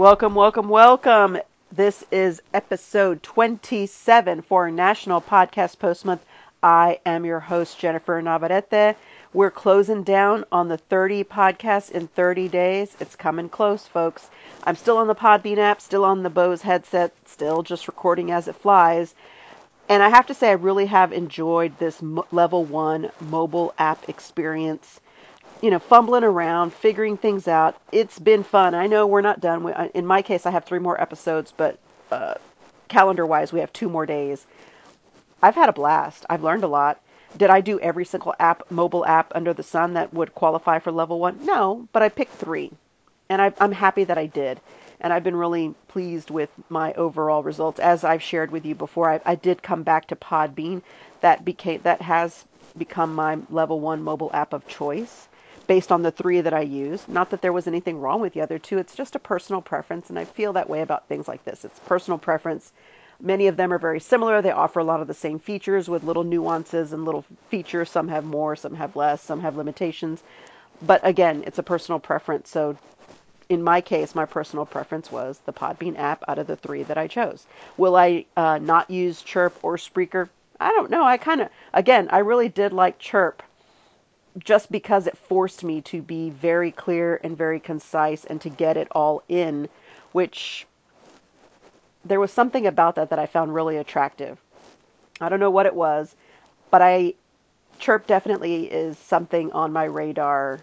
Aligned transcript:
Welcome, 0.00 0.34
welcome, 0.34 0.70
welcome. 0.70 1.36
This 1.70 2.02
is 2.10 2.40
episode 2.54 3.22
27 3.22 4.40
for 4.40 4.70
National 4.70 5.20
Podcast 5.20 5.78
Post 5.78 6.06
Month. 6.06 6.24
I 6.62 7.00
am 7.04 7.26
your 7.26 7.38
host, 7.38 7.78
Jennifer 7.78 8.22
Navarrete. 8.22 8.96
We're 9.34 9.50
closing 9.50 10.02
down 10.02 10.46
on 10.50 10.68
the 10.68 10.78
30 10.78 11.24
podcasts 11.24 11.90
in 11.90 12.06
30 12.06 12.48
days. 12.48 12.96
It's 12.98 13.14
coming 13.14 13.50
close, 13.50 13.86
folks. 13.86 14.30
I'm 14.64 14.74
still 14.74 14.96
on 14.96 15.06
the 15.06 15.14
Podbean 15.14 15.58
app, 15.58 15.82
still 15.82 16.06
on 16.06 16.22
the 16.22 16.30
Bose 16.30 16.62
headset, 16.62 17.12
still 17.26 17.62
just 17.62 17.86
recording 17.86 18.30
as 18.30 18.48
it 18.48 18.56
flies. 18.56 19.14
And 19.90 20.02
I 20.02 20.08
have 20.08 20.28
to 20.28 20.34
say, 20.34 20.48
I 20.48 20.52
really 20.52 20.86
have 20.86 21.12
enjoyed 21.12 21.78
this 21.78 22.02
level 22.32 22.64
one 22.64 23.10
mobile 23.20 23.74
app 23.76 24.08
experience. 24.08 24.98
You 25.62 25.70
know, 25.70 25.78
fumbling 25.78 26.24
around, 26.24 26.72
figuring 26.72 27.16
things 27.16 27.46
out. 27.46 27.76
It's 27.92 28.18
been 28.18 28.42
fun. 28.42 28.74
I 28.74 28.86
know 28.86 29.06
we're 29.06 29.20
not 29.20 29.40
done. 29.40 29.90
In 29.94 30.06
my 30.06 30.22
case, 30.22 30.46
I 30.46 30.50
have 30.50 30.64
three 30.64 30.78
more 30.78 30.98
episodes, 31.00 31.52
but 31.54 31.78
uh, 32.10 32.34
calendar 32.88 33.26
wise, 33.26 33.52
we 33.52 33.60
have 33.60 33.72
two 33.72 33.88
more 33.88 34.06
days. 34.06 34.46
I've 35.42 35.54
had 35.54 35.68
a 35.68 35.72
blast. 35.72 36.24
I've 36.30 36.42
learned 36.42 36.64
a 36.64 36.68
lot. 36.68 37.00
Did 37.36 37.50
I 37.50 37.60
do 37.60 37.78
every 37.78 38.04
single 38.04 38.34
app, 38.38 38.70
mobile 38.70 39.06
app 39.06 39.32
under 39.34 39.52
the 39.52 39.62
sun 39.62 39.94
that 39.94 40.12
would 40.12 40.34
qualify 40.34 40.78
for 40.78 40.90
level 40.90 41.18
one? 41.18 41.44
No, 41.44 41.88
but 41.92 42.02
I 42.02 42.08
picked 42.08 42.34
three. 42.34 42.72
And 43.28 43.40
I, 43.40 43.52
I'm 43.60 43.72
happy 43.72 44.04
that 44.04 44.18
I 44.18 44.26
did. 44.26 44.60
And 45.00 45.12
I've 45.12 45.24
been 45.24 45.36
really 45.36 45.74
pleased 45.88 46.30
with 46.30 46.50
my 46.68 46.92
overall 46.94 47.42
results. 47.42 47.80
As 47.80 48.02
I've 48.02 48.22
shared 48.22 48.50
with 48.50 48.66
you 48.66 48.74
before, 48.74 49.10
I, 49.10 49.20
I 49.24 49.34
did 49.34 49.62
come 49.62 49.82
back 49.82 50.08
to 50.08 50.16
Podbean. 50.16 50.82
That 51.20 51.44
became 51.44 51.80
that 51.82 52.02
has 52.02 52.44
become 52.76 53.14
my 53.14 53.38
level 53.50 53.80
one 53.80 54.02
mobile 54.02 54.30
app 54.32 54.52
of 54.52 54.66
choice 54.66 55.28
based 55.66 55.92
on 55.92 56.02
the 56.02 56.10
three 56.10 56.40
that 56.40 56.54
I 56.54 56.62
use. 56.62 57.06
Not 57.08 57.30
that 57.30 57.42
there 57.42 57.52
was 57.52 57.66
anything 57.66 58.00
wrong 58.00 58.20
with 58.20 58.32
the 58.32 58.40
other 58.40 58.58
two. 58.58 58.78
It's 58.78 58.94
just 58.94 59.14
a 59.14 59.20
personal 59.20 59.62
preference, 59.62 60.10
and 60.10 60.18
I 60.18 60.24
feel 60.24 60.52
that 60.54 60.68
way 60.68 60.82
about 60.82 61.08
things 61.08 61.28
like 61.28 61.44
this. 61.44 61.64
It's 61.64 61.78
personal 61.80 62.18
preference 62.18 62.72
Many 63.22 63.48
of 63.48 63.56
them 63.56 63.72
are 63.72 63.78
very 63.78 64.00
similar. 64.00 64.40
They 64.40 64.50
offer 64.50 64.80
a 64.80 64.84
lot 64.84 65.02
of 65.02 65.06
the 65.06 65.14
same 65.14 65.38
features 65.38 65.90
with 65.90 66.04
little 66.04 66.24
nuances 66.24 66.94
and 66.94 67.04
little 67.04 67.24
features. 67.50 67.90
Some 67.90 68.08
have 68.08 68.24
more, 68.24 68.56
some 68.56 68.74
have 68.74 68.96
less, 68.96 69.20
some 69.20 69.40
have 69.40 69.56
limitations. 69.56 70.22
But 70.80 71.02
again, 71.04 71.44
it's 71.46 71.58
a 71.58 71.62
personal 71.62 71.98
preference. 71.98 72.48
So 72.48 72.78
in 73.50 73.62
my 73.62 73.82
case, 73.82 74.14
my 74.14 74.24
personal 74.24 74.64
preference 74.64 75.12
was 75.12 75.38
the 75.44 75.52
Podbean 75.52 75.98
app 75.98 76.24
out 76.28 76.38
of 76.38 76.46
the 76.46 76.56
three 76.56 76.82
that 76.84 76.96
I 76.96 77.08
chose. 77.08 77.46
Will 77.76 77.94
I 77.94 78.24
uh, 78.36 78.58
not 78.58 78.88
use 78.88 79.20
Chirp 79.20 79.58
or 79.62 79.76
Spreaker? 79.76 80.30
I 80.58 80.70
don't 80.70 80.90
know. 80.90 81.04
I 81.04 81.18
kind 81.18 81.42
of, 81.42 81.50
again, 81.74 82.08
I 82.10 82.18
really 82.18 82.48
did 82.48 82.72
like 82.72 82.98
Chirp 82.98 83.42
just 84.38 84.70
because 84.70 85.06
it 85.06 85.16
forced 85.16 85.64
me 85.64 85.80
to 85.82 86.02
be 86.02 86.30
very 86.30 86.70
clear 86.70 87.20
and 87.22 87.36
very 87.36 87.60
concise 87.60 88.24
and 88.24 88.40
to 88.40 88.48
get 88.48 88.76
it 88.76 88.88
all 88.92 89.22
in, 89.28 89.68
which 90.12 90.66
there 92.04 92.20
was 92.20 92.32
something 92.32 92.66
about 92.66 92.94
that 92.94 93.10
that 93.10 93.18
I 93.18 93.26
found 93.26 93.54
really 93.54 93.76
attractive. 93.76 94.38
I 95.20 95.28
don't 95.28 95.40
know 95.40 95.50
what 95.50 95.66
it 95.66 95.74
was, 95.74 96.14
but 96.70 96.80
I 96.80 97.14
chirp 97.78 98.06
definitely 98.06 98.70
is 98.70 98.98
something 98.98 99.52
on 99.52 99.72
my 99.72 99.84
radar 99.84 100.60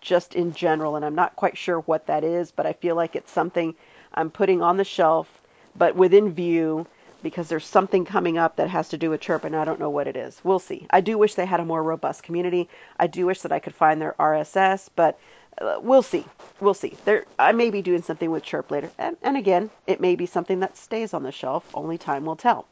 just 0.00 0.34
in 0.34 0.52
general 0.52 0.96
and 0.96 1.04
I'm 1.04 1.14
not 1.14 1.36
quite 1.36 1.58
sure 1.58 1.80
what 1.80 2.06
that 2.06 2.24
is, 2.24 2.50
but 2.50 2.66
I 2.66 2.72
feel 2.72 2.94
like 2.94 3.16
it's 3.16 3.32
something 3.32 3.74
I'm 4.14 4.30
putting 4.30 4.62
on 4.62 4.76
the 4.76 4.84
shelf 4.84 5.40
but 5.76 5.96
within 5.96 6.32
view 6.32 6.86
because 7.22 7.48
there's 7.48 7.66
something 7.66 8.04
coming 8.04 8.38
up 8.38 8.56
that 8.56 8.70
has 8.70 8.88
to 8.90 8.98
do 8.98 9.10
with 9.10 9.20
chirp 9.20 9.44
and 9.44 9.56
I 9.56 9.64
don't 9.64 9.80
know 9.80 9.90
what 9.90 10.06
it 10.06 10.16
is. 10.16 10.40
We'll 10.44 10.58
see. 10.58 10.86
I 10.90 11.00
do 11.00 11.18
wish 11.18 11.34
they 11.34 11.46
had 11.46 11.60
a 11.60 11.64
more 11.64 11.82
robust 11.82 12.22
community. 12.22 12.68
I 12.98 13.06
do 13.06 13.26
wish 13.26 13.40
that 13.42 13.52
I 13.52 13.58
could 13.58 13.74
find 13.74 14.00
their 14.00 14.14
RSS, 14.18 14.88
but 14.94 15.18
uh, 15.60 15.78
we'll 15.82 16.02
see. 16.02 16.24
We'll 16.60 16.74
see. 16.74 16.96
There, 17.04 17.24
I 17.38 17.52
may 17.52 17.70
be 17.70 17.82
doing 17.82 18.02
something 18.02 18.30
with 18.30 18.44
Chirp 18.44 18.70
later, 18.70 18.90
and, 18.98 19.16
and 19.22 19.36
again, 19.36 19.70
it 19.86 20.00
may 20.00 20.14
be 20.14 20.26
something 20.26 20.60
that 20.60 20.76
stays 20.76 21.12
on 21.12 21.24
the 21.24 21.32
shelf. 21.32 21.68
Only 21.74 21.98
time 21.98 22.24
will 22.24 22.36
tell. 22.36 22.66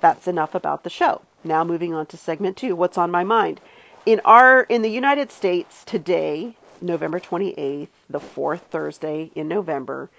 That's 0.00 0.28
enough 0.28 0.54
about 0.54 0.84
the 0.84 0.90
show. 0.90 1.22
Now 1.42 1.64
moving 1.64 1.94
on 1.94 2.06
to 2.06 2.16
segment 2.16 2.56
two. 2.56 2.76
What's 2.76 2.98
on 2.98 3.10
my 3.10 3.24
mind? 3.24 3.60
In 4.04 4.20
our 4.24 4.62
in 4.62 4.82
the 4.82 4.90
United 4.90 5.32
States 5.32 5.84
today, 5.84 6.54
November 6.80 7.18
28th, 7.18 7.88
the 8.10 8.20
fourth 8.20 8.62
Thursday 8.70 9.30
in 9.34 9.48
November, 9.48 10.10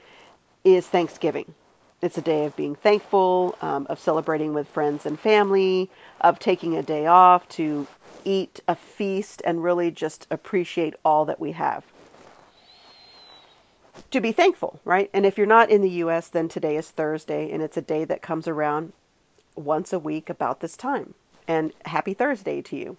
is 0.63 0.85
Thanksgiving. 0.88 1.53
It's 1.99 2.17
a 2.17 2.21
day 2.21 2.45
of 2.45 2.55
being 2.55 2.75
thankful, 2.75 3.55
um, 3.59 3.87
of 3.89 3.99
celebrating 3.99 4.53
with 4.53 4.67
friends 4.67 5.07
and 5.07 5.19
family, 5.19 5.89
of 6.21 6.37
taking 6.37 6.77
a 6.77 6.83
day 6.83 7.07
off 7.07 7.49
to 7.49 7.87
eat 8.23 8.59
a 8.67 8.75
feast 8.75 9.41
and 9.43 9.63
really 9.63 9.89
just 9.89 10.27
appreciate 10.29 10.93
all 11.03 11.25
that 11.25 11.39
we 11.39 11.53
have. 11.53 11.83
To 14.11 14.21
be 14.21 14.31
thankful, 14.31 14.79
right? 14.85 15.09
And 15.11 15.25
if 15.25 15.39
you're 15.39 15.47
not 15.47 15.71
in 15.71 15.81
the 15.81 15.89
US, 16.05 16.27
then 16.27 16.47
today 16.47 16.77
is 16.77 16.87
Thursday, 16.87 17.51
and 17.51 17.63
it's 17.63 17.77
a 17.77 17.81
day 17.81 18.05
that 18.05 18.21
comes 18.21 18.47
around 18.47 18.93
once 19.55 19.91
a 19.91 19.97
week 19.97 20.29
about 20.29 20.59
this 20.59 20.77
time. 20.77 21.15
And 21.47 21.73
happy 21.83 22.13
Thursday 22.13 22.61
to 22.61 22.75
you. 22.75 22.97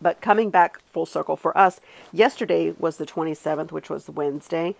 But 0.00 0.20
coming 0.20 0.50
back 0.50 0.80
full 0.92 1.06
circle 1.06 1.36
for 1.36 1.56
us, 1.56 1.80
yesterday 2.12 2.74
was 2.78 2.96
the 2.96 3.06
27th, 3.06 3.70
which 3.70 3.90
was 3.90 4.10
Wednesday. 4.10 4.74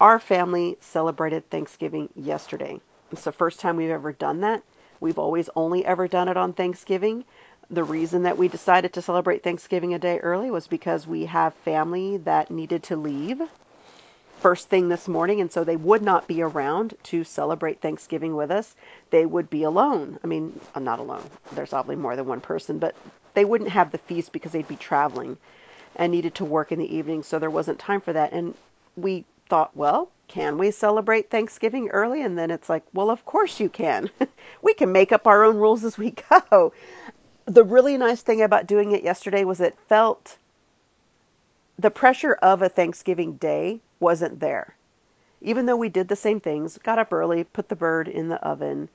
Our 0.00 0.18
family 0.18 0.78
celebrated 0.80 1.48
Thanksgiving 1.50 2.08
yesterday. 2.16 2.80
It's 3.12 3.24
the 3.24 3.32
first 3.32 3.60
time 3.60 3.76
we've 3.76 3.90
ever 3.90 4.12
done 4.12 4.40
that. 4.40 4.62
We've 4.98 5.18
always 5.18 5.50
only 5.54 5.84
ever 5.84 6.08
done 6.08 6.28
it 6.28 6.36
on 6.36 6.54
Thanksgiving 6.54 7.24
the 7.70 7.84
reason 7.84 8.24
that 8.24 8.36
we 8.36 8.48
decided 8.48 8.94
to 8.94 9.02
celebrate 9.02 9.44
Thanksgiving 9.44 9.94
a 9.94 9.98
day 9.98 10.18
early 10.18 10.50
was 10.50 10.66
because 10.66 11.06
we 11.06 11.26
have 11.26 11.54
family 11.54 12.16
that 12.18 12.50
needed 12.50 12.82
to 12.84 12.96
leave 12.96 13.40
first 14.40 14.68
thing 14.68 14.88
this 14.88 15.06
morning, 15.06 15.40
and 15.40 15.52
so 15.52 15.62
they 15.62 15.76
would 15.76 16.02
not 16.02 16.26
be 16.26 16.42
around 16.42 16.94
to 17.04 17.22
celebrate 17.22 17.80
Thanksgiving 17.80 18.34
with 18.34 18.50
us. 18.50 18.74
They 19.10 19.24
would 19.24 19.50
be 19.50 19.62
alone. 19.64 20.18
I 20.24 20.26
mean, 20.26 20.58
I'm 20.74 20.82
not 20.82 20.98
alone. 20.98 21.22
There's 21.52 21.74
obviously 21.74 22.02
more 22.02 22.16
than 22.16 22.26
one 22.26 22.40
person, 22.40 22.78
but 22.78 22.96
they 23.34 23.44
wouldn't 23.44 23.70
have 23.70 23.92
the 23.92 23.98
feast 23.98 24.32
because 24.32 24.52
they'd 24.52 24.66
be 24.66 24.76
traveling 24.76 25.36
and 25.94 26.10
needed 26.10 26.36
to 26.36 26.44
work 26.44 26.72
in 26.72 26.78
the 26.78 26.96
evening, 26.96 27.22
so 27.22 27.38
there 27.38 27.50
wasn't 27.50 27.78
time 27.78 28.00
for 28.00 28.14
that. 28.14 28.32
And 28.32 28.54
we 28.96 29.26
thought, 29.50 29.76
well, 29.76 30.10
can 30.28 30.56
we 30.56 30.70
celebrate 30.70 31.28
Thanksgiving 31.28 31.90
early? 31.90 32.22
And 32.22 32.38
then 32.38 32.50
it's 32.50 32.68
like, 32.68 32.84
well, 32.94 33.10
of 33.10 33.24
course 33.26 33.60
you 33.60 33.68
can. 33.68 34.08
we 34.62 34.72
can 34.72 34.92
make 34.92 35.12
up 35.12 35.26
our 35.26 35.44
own 35.44 35.56
rules 35.56 35.84
as 35.84 35.98
we 35.98 36.14
go 36.30 36.72
the 37.50 37.64
really 37.64 37.98
nice 37.98 38.22
thing 38.22 38.42
about 38.42 38.66
doing 38.66 38.92
it 38.92 39.02
yesterday 39.02 39.44
was 39.44 39.60
it 39.60 39.76
felt 39.88 40.36
the 41.78 41.90
pressure 41.90 42.32
of 42.34 42.62
a 42.62 42.68
Thanksgiving 42.68 43.34
day 43.34 43.80
wasn't 43.98 44.38
there. 44.38 44.74
Even 45.42 45.66
though 45.66 45.76
we 45.76 45.88
did 45.88 46.06
the 46.06 46.16
same 46.16 46.38
things, 46.38 46.78
got 46.78 46.98
up 46.98 47.12
early, 47.12 47.44
put 47.44 47.68
the 47.68 47.76
bird 47.76 48.06
in 48.06 48.28
the 48.28 48.36
oven, 48.36 48.88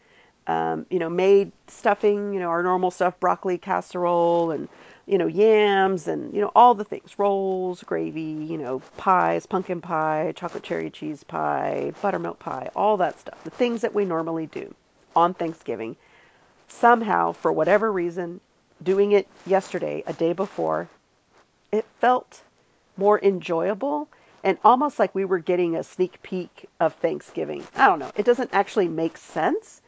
um, 0.47 0.85
you 0.89 0.99
know, 0.99 1.09
made 1.09 1.51
stuffing, 1.67 2.33
you 2.33 2.39
know, 2.39 2.49
our 2.49 2.63
normal 2.63 2.91
stuff, 2.91 3.19
broccoli 3.19 3.57
casserole 3.57 4.51
and, 4.51 4.69
you 5.07 5.17
know, 5.17 5.27
yams 5.27 6.07
and, 6.07 6.33
you 6.33 6.41
know, 6.41 6.51
all 6.55 6.73
the 6.73 6.83
things, 6.83 7.19
rolls, 7.19 7.83
gravy, 7.83 8.21
you 8.21 8.57
know, 8.57 8.81
pies, 8.97 9.45
pumpkin 9.45 9.81
pie, 9.81 10.33
chocolate 10.35 10.63
cherry 10.63 10.89
cheese 10.89 11.23
pie, 11.23 11.93
buttermilk 12.01 12.39
pie, 12.39 12.69
all 12.75 12.97
that 12.97 13.19
stuff. 13.19 13.43
The 13.43 13.51
things 13.51 13.81
that 13.81 13.93
we 13.93 14.05
normally 14.05 14.47
do 14.47 14.73
on 15.15 15.33
Thanksgiving 15.33 15.95
somehow, 16.67 17.33
for 17.33 17.51
whatever 17.51 17.91
reason, 17.91 18.41
doing 18.81 19.11
it 19.11 19.27
yesterday, 19.45 20.03
a 20.07 20.13
day 20.13 20.33
before, 20.33 20.89
it 21.71 21.85
felt 21.99 22.41
more 22.97 23.19
enjoyable 23.21 24.07
and 24.43 24.57
almost 24.63 24.99
like 24.99 25.13
we 25.15 25.25
were 25.25 25.39
getting 25.39 25.75
a 25.75 25.83
sneak 25.83 26.21
peek 26.21 26.67
of 26.79 26.93
Thanksgiving. 26.95 27.65
I 27.75 27.87
don't 27.87 27.97
know. 27.97 28.11
It 28.15 28.25
doesn't 28.25 28.51
actually 28.53 28.87
make 28.87 29.17
sense, 29.17 29.81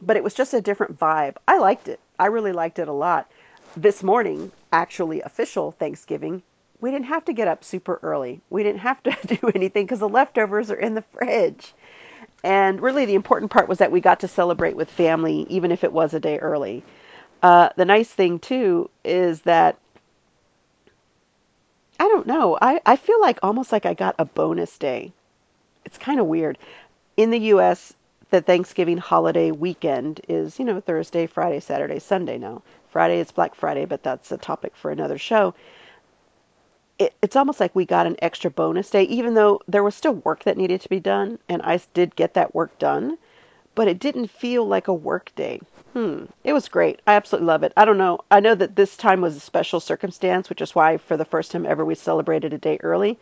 but 0.00 0.16
it 0.16 0.24
was 0.24 0.34
just 0.34 0.54
a 0.54 0.60
different 0.60 0.98
vibe. 0.98 1.36
I 1.46 1.58
liked 1.58 1.86
it. 1.86 2.00
I 2.18 2.26
really 2.26 2.52
liked 2.52 2.80
it 2.80 2.88
a 2.88 2.92
lot. 2.92 3.30
This 3.76 4.02
morning, 4.02 4.52
actually 4.70 5.22
official 5.22 5.72
Thanksgiving, 5.72 6.42
we 6.82 6.90
didn't 6.90 7.06
have 7.06 7.24
to 7.24 7.32
get 7.32 7.48
up 7.48 7.64
super 7.64 7.98
early. 8.02 8.42
We 8.50 8.62
didn't 8.62 8.80
have 8.80 9.02
to 9.04 9.16
do 9.26 9.50
anything 9.54 9.86
because 9.86 10.00
the 10.00 10.08
leftovers 10.08 10.70
are 10.70 10.78
in 10.78 10.94
the 10.94 11.00
fridge. 11.00 11.72
And 12.44 12.82
really, 12.82 13.06
the 13.06 13.14
important 13.14 13.50
part 13.50 13.68
was 13.68 13.78
that 13.78 13.90
we 13.90 14.00
got 14.00 14.20
to 14.20 14.28
celebrate 14.28 14.76
with 14.76 14.90
family, 14.90 15.46
even 15.48 15.72
if 15.72 15.84
it 15.84 15.92
was 15.92 16.12
a 16.12 16.20
day 16.20 16.38
early. 16.38 16.84
Uh, 17.42 17.70
the 17.76 17.86
nice 17.86 18.10
thing, 18.10 18.40
too, 18.40 18.90
is 19.04 19.40
that 19.42 19.78
I 21.98 22.08
don't 22.08 22.26
know. 22.26 22.58
I, 22.60 22.80
I 22.84 22.96
feel 22.96 23.20
like 23.20 23.38
almost 23.42 23.72
like 23.72 23.86
I 23.86 23.94
got 23.94 24.16
a 24.18 24.26
bonus 24.26 24.76
day. 24.76 25.12
It's 25.86 25.98
kind 25.98 26.20
of 26.20 26.26
weird. 26.26 26.58
In 27.16 27.30
the 27.30 27.38
U.S., 27.38 27.94
the 28.32 28.42
Thanksgiving 28.42 28.98
holiday 28.98 29.52
weekend 29.52 30.20
is, 30.28 30.58
you 30.58 30.64
know, 30.64 30.80
Thursday, 30.80 31.28
Friday, 31.28 31.60
Saturday, 31.60 32.00
Sunday 32.00 32.38
now. 32.38 32.64
Friday 32.90 33.20
is 33.20 33.30
Black 33.32 33.54
Friday, 33.54 33.84
but 33.84 34.02
that's 34.02 34.32
a 34.32 34.38
topic 34.38 34.76
for 34.76 34.90
another 34.90 35.18
show 35.18 35.54
it, 36.98 37.14
it's 37.22 37.36
almost 37.36 37.60
like 37.60 37.74
we 37.74 37.84
got 37.84 38.06
an 38.06 38.16
extra 38.22 38.50
bonus 38.50 38.90
day, 38.90 39.02
even 39.04 39.34
though 39.34 39.60
there 39.68 39.82
was 39.82 39.94
still 39.94 40.14
work 40.14 40.44
that 40.44 40.56
needed 40.56 40.80
to 40.82 40.88
be 40.88 41.00
done, 41.00 41.38
and 41.48 41.60
I 41.62 41.80
did 41.94 42.16
get 42.16 42.34
that 42.34 42.54
work 42.54 42.78
done, 42.78 43.18
but 43.74 43.88
it 43.88 43.98
didn't 44.00 44.28
feel 44.30 44.66
like 44.66 44.88
a 44.88 44.94
work 44.94 45.32
day. 45.36 45.60
Hmm. 45.94 46.26
It 46.44 46.52
was 46.54 46.68
great. 46.68 47.00
I 47.06 47.14
absolutely 47.14 47.46
love 47.48 47.64
it. 47.64 47.72
I 47.76 47.84
don't 47.86 47.98
know. 47.98 48.20
I 48.30 48.40
know 48.40 48.54
that 48.54 48.76
this 48.76 48.96
time 48.96 49.20
was 49.22 49.36
a 49.36 49.40
special 49.40 49.80
circumstance, 49.80 50.48
which 50.50 50.62
is 50.62 50.74
why 50.74 50.98
for 50.98 51.16
the 51.16 51.24
first 51.26 51.52
time 51.52 51.66
ever 51.66 51.84
we 51.84 51.94
celebrated 51.96 52.52
a 52.54 52.58
day 52.58 52.78
early. 52.82 53.18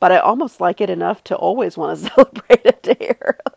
but 0.00 0.12
I 0.12 0.18
almost 0.18 0.60
like 0.60 0.80
it 0.82 0.90
enough 0.90 1.24
to 1.24 1.36
always 1.36 1.76
want 1.76 1.98
to 2.00 2.06
celebrate 2.14 2.66
a 2.66 2.72
day 2.94 3.16
early. 3.22 3.49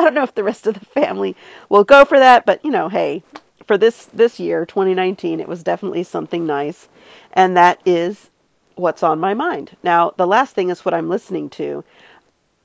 I 0.00 0.04
don't 0.04 0.14
know 0.14 0.22
if 0.22 0.34
the 0.34 0.44
rest 0.44 0.66
of 0.66 0.72
the 0.72 0.80
family 0.80 1.36
will 1.68 1.84
go 1.84 2.06
for 2.06 2.18
that, 2.18 2.46
but 2.46 2.64
you 2.64 2.70
know, 2.70 2.88
hey, 2.88 3.22
for 3.66 3.76
this 3.76 4.06
this 4.14 4.40
year, 4.40 4.64
2019, 4.64 5.40
it 5.40 5.46
was 5.46 5.62
definitely 5.62 6.04
something 6.04 6.46
nice, 6.46 6.88
and 7.34 7.58
that 7.58 7.82
is 7.84 8.30
what's 8.76 9.02
on 9.02 9.20
my 9.20 9.34
mind. 9.34 9.76
Now, 9.82 10.14
the 10.16 10.26
last 10.26 10.54
thing 10.54 10.70
is 10.70 10.86
what 10.86 10.94
I'm 10.94 11.10
listening 11.10 11.50
to. 11.50 11.84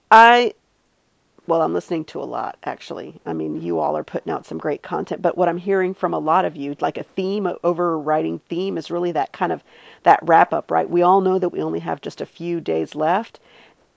I 0.09 0.53
well, 1.45 1.61
I'm 1.61 1.73
listening 1.73 2.05
to 2.05 2.21
a 2.21 2.23
lot 2.23 2.57
actually. 2.63 3.19
I 3.25 3.33
mean, 3.33 3.61
you 3.61 3.79
all 3.79 3.97
are 3.97 4.03
putting 4.05 4.31
out 4.31 4.45
some 4.45 4.57
great 4.57 4.81
content, 4.81 5.21
but 5.21 5.37
what 5.37 5.49
I'm 5.49 5.57
hearing 5.57 5.93
from 5.93 6.13
a 6.13 6.19
lot 6.19 6.45
of 6.45 6.55
you, 6.55 6.77
like 6.79 6.97
a 6.97 7.03
theme, 7.03 7.51
overriding 7.65 8.39
theme 8.47 8.77
is 8.77 8.89
really 8.89 9.11
that 9.11 9.33
kind 9.33 9.51
of 9.51 9.61
that 10.03 10.21
wrap 10.21 10.53
up, 10.53 10.71
right? 10.71 10.89
We 10.89 11.01
all 11.01 11.19
know 11.19 11.37
that 11.37 11.49
we 11.49 11.61
only 11.61 11.79
have 11.79 11.99
just 11.99 12.21
a 12.21 12.25
few 12.25 12.61
days 12.61 12.95
left, 12.95 13.41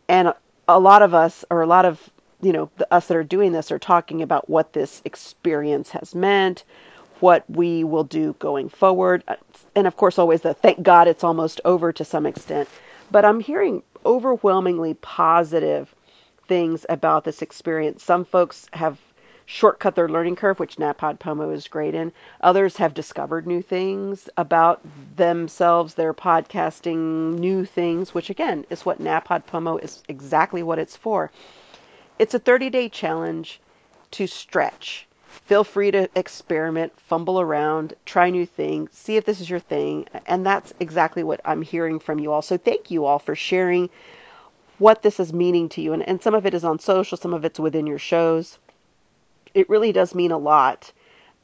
and 0.09 0.35
a 0.67 0.81
lot 0.81 1.03
of 1.03 1.15
us 1.15 1.45
or 1.51 1.63
a 1.63 1.67
lot 1.67 1.85
of, 1.85 2.11
you 2.41 2.53
know, 2.53 2.71
the, 2.77 2.93
us 2.93 3.07
that 3.09 3.17
are 3.17 3.25
doing 3.25 3.53
this 3.53 3.73
are 3.73 3.79
talking 3.79 4.23
about 4.23 4.49
what 4.49 4.73
this 4.73 5.03
experience 5.05 5.91
has 5.91 6.15
meant, 6.15 6.65
what 7.21 7.45
we 7.49 7.85
will 7.85 8.05
do 8.05 8.35
going 8.39 8.69
forward, 8.69 9.25
uh, 9.29 9.37
and 9.75 9.87
of 9.87 9.97
course 9.97 10.19
always 10.19 10.43
the 10.43 10.55
thank 10.55 10.83
God 10.83 11.09
it's 11.09 11.25
almost 11.25 11.61
over 11.65 11.93
to 11.93 12.05
some 12.05 12.27
extent. 12.27 12.69
But 13.11 13.25
I'm 13.25 13.41
hearing 13.41 13.83
overwhelmingly 14.07 14.95
positive 14.95 15.95
things 16.47 16.87
about 16.89 17.25
this 17.25 17.43
experience. 17.43 18.03
Some 18.03 18.25
folks 18.25 18.69
have 18.73 18.99
shortcut 19.47 19.95
their 19.95 20.09
learning 20.11 20.37
curve, 20.37 20.59
which 20.59 20.77
NaPodPoMo 20.77 21.55
is 21.55 21.69
great 21.69 21.95
in. 21.95 22.13
Others 22.43 22.77
have 22.77 22.93
discovered 22.93 23.47
new 23.47 23.63
things 23.63 24.29
about 24.37 24.81
themselves, 25.17 25.95
their 25.95 26.13
podcasting, 26.13 27.39
new 27.39 27.65
things, 27.65 28.13
which 28.13 28.29
again 28.29 28.67
is 28.69 28.85
what 28.85 29.03
NaPodPoMo 29.03 29.83
is 29.83 30.03
exactly 30.07 30.63
what 30.63 30.79
it's 30.79 30.97
for. 30.97 31.31
It's 32.19 32.35
a 32.35 32.39
30 32.39 32.71
day 32.71 32.89
challenge 32.89 33.61
to 34.13 34.27
stretch. 34.27 35.07
Feel 35.29 35.63
free 35.63 35.91
to 35.93 36.09
experiment, 36.15 36.99
fumble 37.01 37.41
around, 37.41 37.95
try 38.05 38.29
new 38.31 38.45
things, 38.45 38.91
see 38.93 39.17
if 39.17 39.25
this 39.25 39.41
is 39.41 39.49
your 39.49 39.61
thing. 39.61 40.07
And 40.27 40.45
that's 40.45 40.75
exactly 40.81 41.23
what 41.23 41.41
I'm 41.45 41.63
hearing 41.63 41.99
from 41.99 42.19
you 42.19 42.33
all. 42.33 42.43
So 42.43 42.57
thank 42.57 42.91
you 42.91 43.05
all 43.05 43.19
for 43.19 43.35
sharing 43.35 43.89
what 44.79 45.03
this 45.03 45.21
is 45.21 45.33
meaning 45.33 45.69
to 45.71 45.81
you. 45.81 45.93
And, 45.93 46.07
and 46.09 46.23
some 46.23 46.35
of 46.35 46.45
it 46.45 46.55
is 46.55 46.65
on 46.65 46.79
social, 46.79 47.17
some 47.17 47.35
of 47.35 47.45
it's 47.45 47.61
within 47.61 47.87
your 47.87 47.99
shows. 47.99 48.59
It 49.55 49.69
really 49.69 49.93
does 49.93 50.15
mean 50.15 50.33
a 50.33 50.39
lot. 50.39 50.93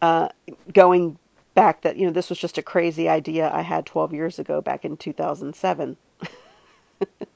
Uh, 0.02 0.28
going 0.72 1.18
back 1.54 1.82
that, 1.82 1.96
you 1.96 2.06
know, 2.06 2.12
this 2.12 2.28
was 2.28 2.38
just 2.38 2.58
a 2.58 2.62
crazy 2.62 3.08
idea 3.08 3.50
I 3.52 3.62
had 3.62 3.86
12 3.86 4.12
years 4.12 4.38
ago 4.38 4.60
back 4.60 4.84
in 4.84 4.96
2007. 4.96 5.96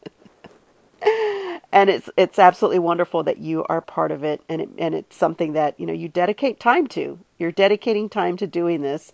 and 1.78 1.90
it's 1.90 2.10
it's 2.16 2.38
absolutely 2.38 2.78
wonderful 2.80 3.22
that 3.22 3.38
you 3.38 3.64
are 3.68 3.80
part 3.80 4.10
of 4.10 4.24
it 4.24 4.40
and 4.48 4.62
it, 4.62 4.68
and 4.78 4.94
it's 4.94 5.16
something 5.16 5.52
that 5.52 5.78
you 5.78 5.86
know 5.86 5.92
you 5.92 6.08
dedicate 6.08 6.58
time 6.58 6.86
to 6.86 7.18
you're 7.38 7.52
dedicating 7.52 8.08
time 8.08 8.36
to 8.36 8.46
doing 8.46 8.82
this 8.82 9.12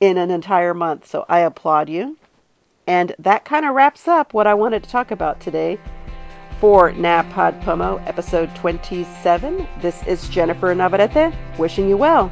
in 0.00 0.18
an 0.18 0.30
entire 0.30 0.74
month 0.74 1.06
so 1.06 1.24
i 1.28 1.40
applaud 1.40 1.88
you 1.88 2.16
and 2.86 3.14
that 3.18 3.44
kind 3.44 3.64
of 3.64 3.74
wraps 3.74 4.08
up 4.08 4.34
what 4.34 4.46
I 4.46 4.54
wanted 4.54 4.82
to 4.82 4.90
talk 4.90 5.10
about 5.10 5.40
today 5.40 5.78
for 6.60 6.92
NaPodPoMo 6.92 8.06
episode 8.06 8.54
27. 8.56 9.66
This 9.80 10.02
is 10.06 10.28
Jennifer 10.28 10.74
Navarrete 10.74 11.32
wishing 11.58 11.88
you 11.88 11.96
well. 11.96 12.30